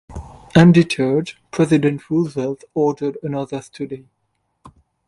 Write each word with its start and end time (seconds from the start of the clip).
Undeterred, 0.55 1.33
President 1.51 2.09
Roosevelt 2.09 2.63
ordered 2.73 3.19
another 3.21 3.61
study. 3.61 4.07